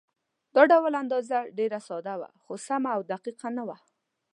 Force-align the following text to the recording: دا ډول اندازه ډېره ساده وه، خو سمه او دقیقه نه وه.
دا 0.55 0.63
ډول 0.71 0.93
اندازه 1.03 1.37
ډېره 1.57 1.79
ساده 1.87 2.13
وه، 2.19 2.29
خو 2.43 2.53
سمه 2.67 2.89
او 2.95 3.01
دقیقه 3.13 3.47
نه 3.57 3.63
وه. 3.67 3.77